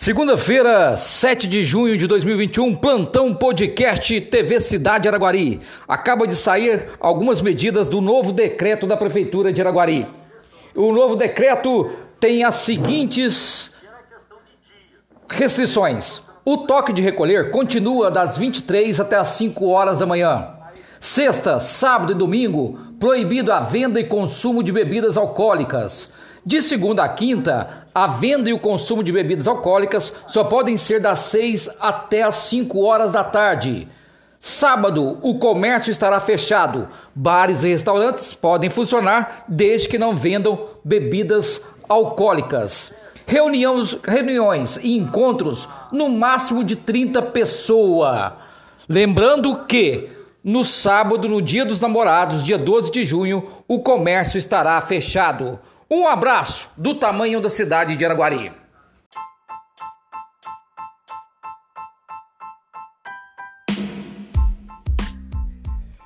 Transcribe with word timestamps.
Segunda-feira, 0.00 0.96
7 0.96 1.48
de 1.48 1.64
junho 1.64 1.98
de 1.98 2.06
2021, 2.06 2.76
plantão 2.76 3.34
podcast 3.34 4.20
TV 4.20 4.60
Cidade 4.60 5.08
Araguari. 5.08 5.60
Acaba 5.88 6.24
de 6.24 6.36
sair 6.36 6.90
algumas 7.00 7.40
medidas 7.40 7.88
do 7.88 8.00
novo 8.00 8.32
decreto 8.32 8.86
da 8.86 8.96
Prefeitura 8.96 9.52
de 9.52 9.60
Araguari. 9.60 10.06
O 10.72 10.92
novo 10.92 11.16
decreto 11.16 11.90
tem 12.20 12.44
as 12.44 12.54
seguintes 12.54 13.74
restrições. 15.28 16.22
O 16.44 16.58
toque 16.58 16.92
de 16.92 17.02
recolher 17.02 17.50
continua 17.50 18.08
das 18.08 18.38
23 18.38 19.00
até 19.00 19.16
as 19.16 19.30
5 19.30 19.66
horas 19.66 19.98
da 19.98 20.06
manhã. 20.06 20.50
Sexta, 21.00 21.58
sábado 21.58 22.12
e 22.12 22.14
domingo, 22.14 22.78
proibido 23.00 23.52
a 23.52 23.58
venda 23.58 23.98
e 23.98 24.04
consumo 24.04 24.62
de 24.62 24.70
bebidas 24.70 25.16
alcoólicas. 25.16 26.12
De 26.48 26.62
segunda 26.62 27.04
a 27.04 27.08
quinta, 27.10 27.84
a 27.94 28.06
venda 28.06 28.48
e 28.48 28.54
o 28.54 28.58
consumo 28.58 29.04
de 29.04 29.12
bebidas 29.12 29.46
alcoólicas 29.46 30.14
só 30.28 30.42
podem 30.44 30.78
ser 30.78 30.98
das 30.98 31.18
6 31.18 31.68
até 31.78 32.22
as 32.22 32.36
5 32.36 32.80
horas 32.86 33.12
da 33.12 33.22
tarde. 33.22 33.86
Sábado, 34.40 35.18
o 35.22 35.38
comércio 35.38 35.90
estará 35.90 36.18
fechado. 36.18 36.88
Bares 37.14 37.64
e 37.64 37.68
restaurantes 37.68 38.32
podem 38.32 38.70
funcionar 38.70 39.44
desde 39.46 39.90
que 39.90 39.98
não 39.98 40.16
vendam 40.16 40.58
bebidas 40.82 41.60
alcoólicas. 41.86 42.94
Reuniões, 43.26 43.98
reuniões 44.02 44.78
e 44.82 44.96
encontros 44.96 45.68
no 45.92 46.08
máximo 46.08 46.64
de 46.64 46.76
30 46.76 47.20
pessoas. 47.24 48.32
Lembrando 48.88 49.66
que 49.66 50.08
no 50.42 50.64
sábado, 50.64 51.28
no 51.28 51.42
dia 51.42 51.66
dos 51.66 51.78
namorados, 51.78 52.42
dia 52.42 52.56
12 52.56 52.90
de 52.90 53.04
junho, 53.04 53.46
o 53.68 53.80
comércio 53.80 54.38
estará 54.38 54.80
fechado. 54.80 55.58
Um 55.90 56.06
abraço 56.06 56.68
do 56.76 56.94
tamanho 56.94 57.40
da 57.40 57.48
cidade 57.48 57.96
de 57.96 58.04
Araguari. 58.04 58.52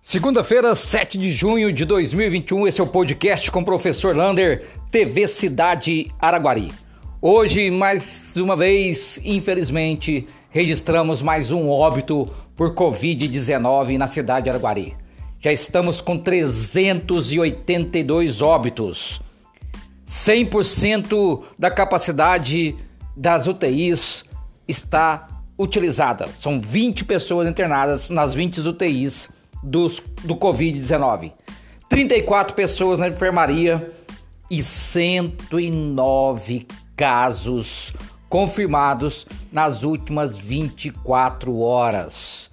Segunda-feira, 0.00 0.74
7 0.74 1.18
de 1.18 1.30
junho 1.30 1.70
de 1.70 1.84
2021, 1.84 2.66
esse 2.66 2.80
é 2.80 2.84
o 2.84 2.86
podcast 2.86 3.50
com 3.50 3.60
o 3.60 3.64
professor 3.66 4.16
Lander, 4.16 4.66
TV 4.90 5.28
Cidade 5.28 6.10
Araguari. 6.18 6.72
Hoje, 7.20 7.70
mais 7.70 8.32
uma 8.34 8.56
vez, 8.56 9.20
infelizmente, 9.22 10.26
registramos 10.48 11.20
mais 11.20 11.50
um 11.50 11.68
óbito 11.68 12.30
por 12.56 12.74
Covid-19 12.74 13.98
na 13.98 14.06
cidade 14.06 14.44
de 14.44 14.50
Araguari. 14.50 14.96
Já 15.38 15.52
estamos 15.52 16.00
com 16.00 16.16
382 16.16 18.40
óbitos. 18.40 19.20
100% 20.06 21.42
da 21.58 21.70
capacidade 21.70 22.76
das 23.16 23.46
UTIs 23.46 24.24
está 24.68 25.28
utilizada. 25.58 26.28
São 26.28 26.60
20 26.60 27.04
pessoas 27.04 27.48
internadas 27.48 28.10
nas 28.10 28.34
20 28.34 28.60
UTIs 28.60 29.28
dos, 29.62 30.02
do 30.22 30.36
Covid-19. 30.36 31.32
34 31.88 32.54
pessoas 32.54 32.98
na 32.98 33.08
enfermaria 33.08 33.90
e 34.50 34.62
109 34.62 36.66
casos 36.96 37.92
confirmados 38.28 39.26
nas 39.50 39.82
últimas 39.82 40.36
24 40.36 41.58
horas. 41.58 42.50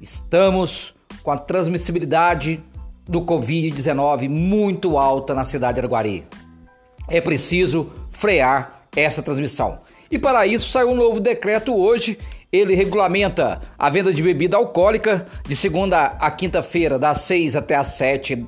Estamos 0.00 0.94
com 1.22 1.30
a 1.30 1.38
transmissibilidade 1.38 2.62
do 3.06 3.22
Covid-19 3.22 4.28
muito 4.28 4.98
alta 4.98 5.34
na 5.34 5.44
cidade 5.44 5.74
de 5.74 5.80
Araguari. 5.80 6.26
É 7.08 7.20
preciso 7.20 7.90
frear 8.10 8.86
essa 8.94 9.22
transmissão. 9.22 9.80
E 10.10 10.18
para 10.18 10.46
isso 10.46 10.70
saiu 10.70 10.90
um 10.90 10.94
novo 10.94 11.20
decreto 11.20 11.74
hoje. 11.74 12.18
Ele 12.52 12.74
regulamenta 12.74 13.60
a 13.78 13.90
venda 13.90 14.12
de 14.12 14.22
bebida 14.22 14.56
alcoólica 14.56 15.26
de 15.46 15.56
segunda 15.56 16.04
a 16.04 16.30
quinta-feira, 16.30 16.98
das 16.98 17.22
6 17.22 17.56
até 17.56 17.74
as 17.74 17.88
7 17.88 18.46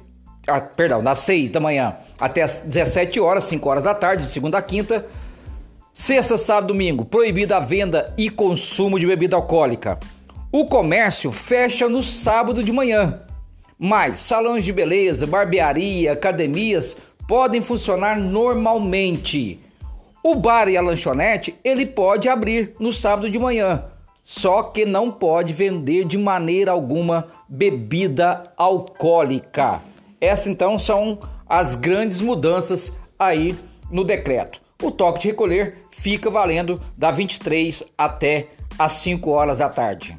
ah, 0.48 0.60
perdão, 0.60 1.02
das 1.02 1.18
6 1.20 1.50
da 1.50 1.58
manhã 1.58 1.96
até 2.20 2.42
as 2.42 2.60
17 2.60 3.18
horas, 3.18 3.44
5 3.44 3.68
horas 3.68 3.82
da 3.82 3.92
tarde, 3.92 4.28
de 4.28 4.32
segunda 4.32 4.58
a 4.58 4.62
quinta 4.62 5.04
Sexta, 5.98 6.36
sábado, 6.36 6.74
domingo, 6.74 7.06
proibida 7.06 7.56
a 7.56 7.60
venda 7.60 8.12
e 8.18 8.28
consumo 8.28 9.00
de 9.00 9.06
bebida 9.06 9.34
alcoólica. 9.34 9.98
O 10.52 10.66
comércio 10.66 11.32
fecha 11.32 11.88
no 11.88 12.02
sábado 12.02 12.62
de 12.62 12.70
manhã, 12.70 13.22
mas 13.78 14.18
salões 14.18 14.62
de 14.62 14.74
beleza, 14.74 15.26
barbearia, 15.26 16.12
academias 16.12 16.98
podem 17.26 17.62
funcionar 17.62 18.18
normalmente. 18.18 19.60
O 20.22 20.34
bar 20.34 20.68
e 20.68 20.76
a 20.76 20.82
lanchonete 20.82 21.56
ele 21.62 21.86
pode 21.86 22.28
abrir 22.28 22.74
no 22.80 22.92
sábado 22.92 23.30
de 23.30 23.38
manhã, 23.38 23.84
só 24.22 24.62
que 24.62 24.84
não 24.84 25.10
pode 25.10 25.52
vender 25.52 26.04
de 26.04 26.18
maneira 26.18 26.72
alguma 26.72 27.28
bebida 27.48 28.42
alcoólica. 28.56 29.80
Essas 30.20 30.48
então 30.48 30.78
são 30.78 31.20
as 31.48 31.76
grandes 31.76 32.20
mudanças 32.20 32.92
aí 33.18 33.56
no 33.90 34.02
decreto. 34.02 34.60
O 34.82 34.90
toque 34.90 35.20
de 35.20 35.28
recolher 35.28 35.86
fica 35.90 36.30
valendo 36.30 36.80
da 36.96 37.10
23 37.10 37.84
até 37.96 38.48
as 38.78 38.92
5 38.94 39.30
horas 39.30 39.58
da 39.58 39.68
tarde. 39.68 40.18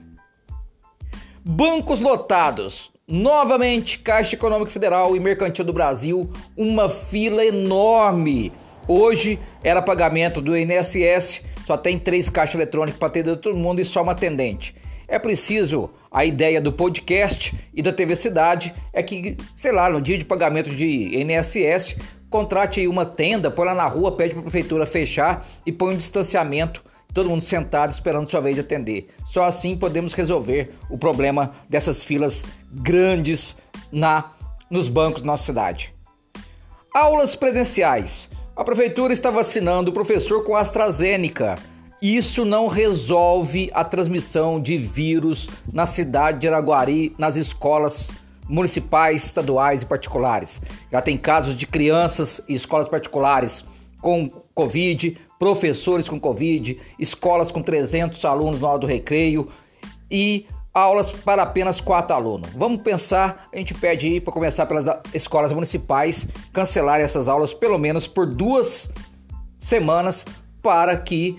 Bancos 1.44 2.00
lotados. 2.00 2.92
Novamente, 3.10 4.00
Caixa 4.00 4.36
Econômica 4.36 4.70
Federal 4.70 5.16
e 5.16 5.20
Mercantil 5.22 5.64
do 5.64 5.72
Brasil, 5.72 6.30
uma 6.58 6.90
fila 6.90 7.46
enorme. 7.46 8.52
Hoje 8.86 9.40
era 9.64 9.82
pagamento 9.82 10.42
do 10.42 10.58
INSS, 10.58 11.42
só 11.66 11.78
tem 11.78 11.98
três 11.98 12.28
caixas 12.28 12.56
eletrônicas 12.56 13.00
para 13.00 13.08
atender 13.08 13.38
todo 13.38 13.56
mundo 13.56 13.80
e 13.80 13.86
só 13.86 14.04
uma 14.04 14.12
atendente. 14.12 14.76
É 15.08 15.18
preciso, 15.18 15.90
a 16.12 16.26
ideia 16.26 16.60
do 16.60 16.74
podcast 16.74 17.56
e 17.74 17.82
da 17.82 17.94
TV 17.94 18.14
Cidade 18.14 18.74
é 18.92 19.02
que, 19.02 19.38
sei 19.56 19.72
lá, 19.72 19.90
no 19.90 20.02
dia 20.02 20.18
de 20.18 20.26
pagamento 20.26 20.70
de 20.70 20.86
INSS, 20.86 21.96
Contrate 22.30 22.82
aí 22.82 22.88
uma 22.88 23.06
tenda, 23.06 23.50
põe 23.50 23.66
lá 23.66 23.74
na 23.74 23.88
rua, 23.88 24.12
pede 24.12 24.34
para 24.34 24.42
a 24.42 24.44
prefeitura 24.44 24.86
fechar 24.86 25.46
e 25.66 25.72
põe 25.72 25.94
um 25.94 25.98
distanciamento, 25.98 26.84
todo 27.14 27.30
mundo 27.30 27.44
sentado 27.44 27.92
esperando 27.92 28.30
sua 28.30 28.42
vez 28.42 28.56
de 28.56 28.62
atender. 28.62 29.08
Só 29.26 29.46
assim 29.46 29.78
podemos 29.78 30.14
resolver 30.14 30.74
o 30.90 30.98
problema 30.98 31.52
dessas 31.70 32.04
filas 32.04 32.46
grandes 32.72 33.56
na 33.92 34.32
nos 34.70 34.90
bancos 34.90 35.22
da 35.22 35.28
nossa 35.28 35.46
cidade. 35.46 35.94
Aulas 36.94 37.36
presenciais. 37.36 38.30
A 38.56 38.64
prefeitura 38.64 39.14
está 39.14 39.32
vacinando 39.32 39.92
o 39.92 39.94
professor 39.94 40.44
com 40.44 40.56
AstraZeneca. 40.56 41.58
Isso 42.02 42.44
não 42.44 42.68
resolve 42.68 43.70
a 43.74 43.84
transmissão 43.84 44.60
de 44.60 44.78
vírus 44.78 45.48
na 45.72 45.86
cidade 45.86 46.40
de 46.40 46.48
Araguari, 46.48 47.16
nas 47.18 47.36
escolas 47.36 48.12
municipais, 48.48 49.26
estaduais 49.26 49.82
e 49.82 49.86
particulares. 49.86 50.62
Já 50.92 51.02
tem 51.02 51.18
casos 51.18 51.56
de 51.56 51.66
crianças 51.66 52.42
e 52.48 52.54
escolas 52.54 52.88
particulares 52.88 53.64
com 54.02 54.30
Covid, 54.54 55.18
professores 55.38 56.08
com 56.08 56.20
Covid, 56.20 56.80
escolas 56.98 57.52
com 57.52 57.62
300 57.62 58.24
alunos 58.26 58.62
na 58.62 58.70
hora 58.70 58.80
do 58.80 58.88
recreio 58.88 59.50
e 60.10 60.48
aulas 60.74 61.10
para 61.10 61.42
apenas 61.42 61.82
quatro 61.82 62.16
alunos. 62.16 62.50
Vamos 62.56 62.82
pensar, 62.82 63.48
a 63.52 63.58
gente 63.58 63.74
pede 63.74 64.08
aí 64.08 64.22
para 64.22 64.32
começar 64.32 64.66
pelas 64.66 64.86
escolas 65.14 65.52
municipais 65.52 66.28
cancelar 66.54 67.00
essas 67.00 67.28
aulas 67.28 67.54
pelo 67.54 67.78
menos 67.78 68.08
por 68.08 68.26
duas 68.26 68.92
semanas 69.58 70.24
para 70.62 70.96
que 70.96 71.38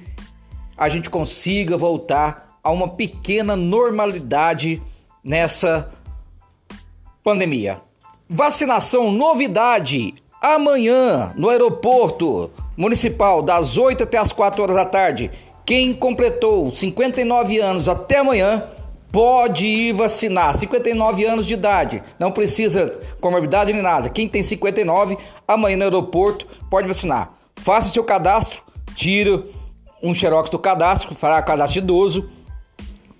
a 0.77 0.89
gente 0.89 1.09
consiga 1.09 1.77
voltar 1.77 2.59
a 2.63 2.71
uma 2.71 2.89
pequena 2.89 3.57
normalidade 3.57 4.83
nessa 5.23 5.91
pandemia. 7.28 7.77
Vacinação 8.27 9.12
novidade 9.12 10.15
amanhã 10.41 11.31
no 11.37 11.50
aeroporto 11.50 12.50
municipal 12.75 13.43
das 13.43 13.77
8 13.77 14.05
até 14.05 14.16
as 14.16 14.33
4 14.33 14.62
horas 14.62 14.75
da 14.75 14.87
tarde. 14.87 15.31
Quem 15.67 15.93
completou 15.93 16.70
59 16.70 17.58
anos 17.58 17.87
até 17.87 18.17
amanhã 18.17 18.64
pode 19.12 19.67
ir 19.67 19.93
vacinar. 19.93 20.56
59 20.56 21.26
anos 21.26 21.44
de 21.44 21.53
idade, 21.53 22.03
não 22.19 22.32
precisa 22.32 22.99
comorbidade 23.20 23.75
nem 23.75 23.82
nada. 23.82 24.08
Quem 24.08 24.26
tem 24.26 24.43
59 24.43 25.19
amanhã 25.47 25.76
no 25.76 25.85
aeroporto 25.85 26.47
pode 26.70 26.88
vacinar. 26.88 27.35
Faça 27.56 27.88
o 27.88 27.93
seu 27.93 28.05
cadastro, 28.05 28.62
tira 28.94 29.44
um 30.03 30.14
xerox 30.14 30.49
do 30.49 30.58
cadastro, 30.58 31.14
fará 31.14 31.43
cadastro 31.43 31.81
idoso 31.81 32.31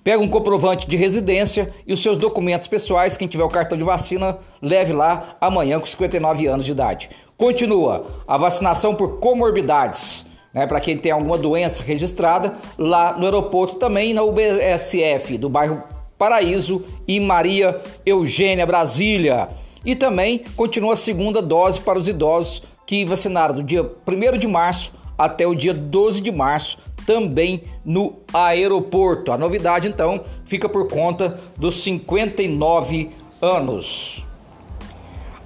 Pega 0.09 0.23
um 0.23 0.29
comprovante 0.29 0.89
de 0.89 0.97
residência 0.97 1.71
e 1.87 1.93
os 1.93 2.03
seus 2.03 2.17
documentos 2.17 2.67
pessoais. 2.67 3.15
Quem 3.15 3.29
tiver 3.29 3.45
o 3.45 3.49
cartão 3.51 3.77
de 3.77 3.85
vacina, 3.85 4.39
leve 4.63 4.91
lá 4.91 5.37
amanhã 5.39 5.79
com 5.79 5.85
59 5.85 6.47
anos 6.47 6.65
de 6.65 6.73
idade. 6.73 7.11
Continua 7.37 8.07
a 8.27 8.39
vacinação 8.39 8.95
por 8.95 9.19
comorbidades. 9.19 10.25
Né, 10.55 10.67
para 10.67 10.81
quem 10.81 10.97
tem 10.97 11.13
alguma 11.13 11.37
doença 11.37 11.83
registrada, 11.83 12.55
lá 12.79 13.19
no 13.19 13.27
aeroporto 13.27 13.77
também 13.77 14.15
na 14.15 14.23
UBSF 14.23 15.37
do 15.37 15.51
bairro 15.51 15.83
Paraíso 16.17 16.83
e 17.07 17.21
Maria 17.21 17.79
Eugênia 18.07 18.65
Brasília. 18.65 19.51
E 19.85 19.95
também 19.95 20.43
continua 20.57 20.95
a 20.95 20.97
segunda 20.97 21.43
dose 21.43 21.83
para 21.83 21.99
os 21.99 22.09
idosos 22.09 22.63
que 22.87 23.05
vacinaram 23.05 23.57
do 23.57 23.63
dia 23.63 23.83
1 23.83 24.39
de 24.39 24.49
março 24.49 24.91
até 25.19 25.47
o 25.47 25.55
dia 25.55 25.75
12 25.75 26.23
de 26.23 26.33
março 26.33 26.79
também 27.09 27.63
no 27.83 28.17
aeroporto. 28.35 29.33
A 29.33 29.39
novidade 29.39 29.89
então 29.89 30.23
fica 30.45 30.69
por 30.69 30.89
conta 30.89 31.41
dos 31.57 31.83
59 31.83 33.09
anos. 33.41 34.23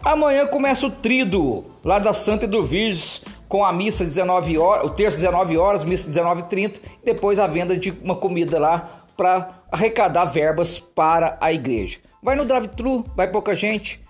Amanhã 0.03 0.45
começa 0.49 0.85
o 0.85 0.91
trido 0.91 1.63
lá 1.85 2.01
da 2.01 2.13
Santa 2.13 2.47
Edurvirges 2.47 3.23
com 3.49 3.65
a 3.65 3.73
missa 3.73 4.05
19 4.05 4.59
horas, 4.59 4.87
o 4.87 4.91
terço 4.91 5.19
19 5.19 5.57
horas, 5.57 5.85
missa 5.85 6.11
19:30, 6.11 6.81
e 7.01 7.05
depois 7.05 7.39
a 7.39 7.47
venda 7.47 7.77
de 7.77 7.93
uma 8.03 8.17
comida 8.17 8.59
lá 8.59 9.05
para 9.17 9.63
arrecadar 9.71 10.25
verbas 10.25 10.81
para 10.81 11.39
a 11.41 11.53
igreja. 11.53 11.99
Vai 12.21 12.35
no 12.35 12.45
drive-thru, 12.45 13.05
vai 13.15 13.31
pouca 13.31 13.55
gente, 13.55 14.01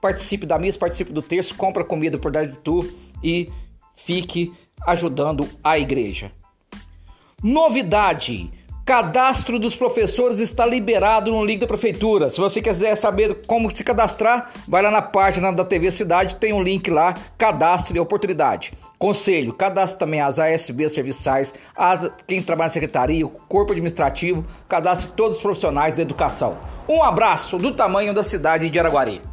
participe 0.00 0.46
da 0.46 0.58
missa, 0.58 0.80
participe 0.80 1.12
do 1.12 1.22
terço, 1.22 1.54
compra 1.54 1.84
comida 1.84 2.18
por 2.18 2.32
drive-thru 2.32 2.92
e 3.22 3.48
fique 3.94 4.52
ajudando 4.84 5.48
a 5.62 5.78
igreja. 5.78 6.32
Novidade: 7.42 8.52
cadastro 8.84 9.58
dos 9.58 9.74
professores 9.74 10.38
está 10.38 10.64
liberado 10.64 11.32
no 11.32 11.44
link 11.44 11.58
da 11.58 11.66
prefeitura. 11.66 12.30
Se 12.30 12.38
você 12.38 12.62
quiser 12.62 12.94
saber 12.94 13.42
como 13.48 13.68
se 13.68 13.82
cadastrar, 13.82 14.52
vai 14.68 14.80
lá 14.80 14.92
na 14.92 15.02
página 15.02 15.50
da 15.50 15.64
TV 15.64 15.90
Cidade, 15.90 16.36
tem 16.36 16.52
um 16.52 16.62
link 16.62 16.88
lá, 16.88 17.14
cadastro 17.36 17.96
e 17.96 18.00
oportunidade. 18.00 18.72
Conselho, 18.96 19.52
cadastre 19.52 19.98
também 19.98 20.20
as 20.20 20.38
ASB 20.38 20.88
serviçais, 20.88 21.52
a 21.76 22.10
quem 22.28 22.40
trabalha 22.40 22.68
na 22.68 22.74
secretaria, 22.74 23.26
o 23.26 23.30
corpo 23.30 23.72
administrativo, 23.72 24.44
cadastre 24.68 25.10
todos 25.16 25.38
os 25.38 25.42
profissionais 25.42 25.94
da 25.94 26.02
educação. 26.02 26.58
Um 26.88 27.02
abraço 27.02 27.58
do 27.58 27.72
tamanho 27.72 28.14
da 28.14 28.22
cidade 28.22 28.70
de 28.70 28.78
Araguari. 28.78 29.31